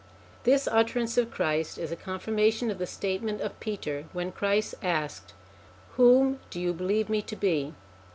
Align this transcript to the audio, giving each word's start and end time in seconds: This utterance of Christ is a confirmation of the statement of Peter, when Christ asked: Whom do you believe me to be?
This 0.45 0.67
utterance 0.67 1.15
of 1.15 1.29
Christ 1.29 1.77
is 1.77 1.91
a 1.91 1.95
confirmation 1.95 2.71
of 2.71 2.79
the 2.79 2.87
statement 2.87 3.39
of 3.39 3.59
Peter, 3.59 4.05
when 4.13 4.31
Christ 4.31 4.73
asked: 4.81 5.35
Whom 5.95 6.39
do 6.49 6.59
you 6.59 6.73
believe 6.73 7.07
me 7.07 7.21
to 7.21 7.35
be? 7.35 7.75